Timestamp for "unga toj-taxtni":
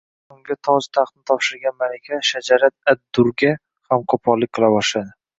0.33-1.19